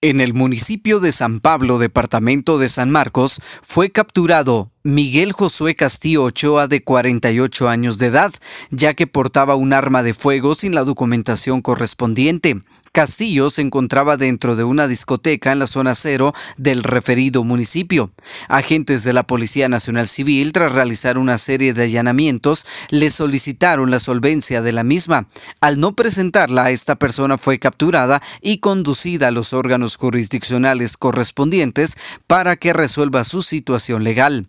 [0.00, 6.22] En el municipio de San Pablo, departamento de San Marcos, fue capturado Miguel Josué Castillo
[6.22, 8.32] Ochoa de 48 años de edad,
[8.70, 12.62] ya que portaba un arma de fuego sin la documentación correspondiente.
[12.92, 18.10] Castillo se encontraba dentro de una discoteca en la zona cero del referido municipio.
[18.48, 23.98] Agentes de la Policía Nacional Civil, tras realizar una serie de allanamientos, le solicitaron la
[23.98, 25.28] solvencia de la misma.
[25.60, 31.94] Al no presentarla, esta persona fue capturada y conducida a los órganos jurisdiccionales correspondientes
[32.26, 34.48] para que resuelva su situación legal.